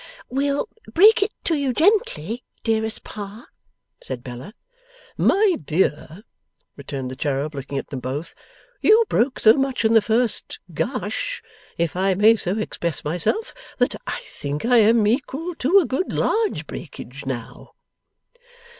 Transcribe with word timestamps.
'We'll 0.31 0.67
break 0.91 1.21
it 1.21 1.31
to 1.43 1.53
you 1.53 1.73
gently, 1.73 2.43
dearest 2.63 3.03
Pa,' 3.03 3.45
said 4.01 4.23
Bella. 4.23 4.55
'My 5.15 5.59
dear,' 5.63 6.23
returned 6.75 7.11
the 7.11 7.15
cherub, 7.15 7.53
looking 7.53 7.77
at 7.77 7.91
them 7.91 7.99
both, 7.99 8.33
'you 8.81 9.05
broke 9.09 9.39
so 9.39 9.53
much 9.53 9.85
in 9.85 9.93
the 9.93 10.01
first 10.01 10.57
Gush, 10.73 11.43
if 11.77 11.95
I 11.95 12.15
may 12.15 12.35
so 12.35 12.57
express 12.57 13.05
myself 13.05 13.53
that 13.77 13.93
I 14.07 14.21
think 14.23 14.65
I 14.65 14.77
am 14.77 15.05
equal 15.05 15.53
to 15.59 15.77
a 15.77 15.85
good 15.85 16.11
large 16.11 16.65
breakage 16.65 17.27
now. 17.27 17.73